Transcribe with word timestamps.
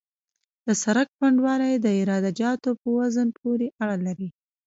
د 0.65 0.67
سرک 0.83 1.07
پنډوالی 1.17 1.73
د 1.79 1.87
عراده 1.99 2.31
جاتو 2.39 2.69
په 2.81 2.87
وزن 2.97 3.27
پورې 3.39 3.67
اړه 3.81 3.97
لري 4.07 4.29